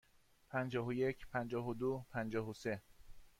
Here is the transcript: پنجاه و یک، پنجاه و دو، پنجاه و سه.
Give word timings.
پنجاه 0.49 0.85
و 0.87 0.93
یک، 0.93 1.27
پنجاه 1.27 1.67
و 1.67 1.73
دو، 1.73 2.05
پنجاه 2.11 2.49
و 2.49 2.53
سه. 2.53 2.81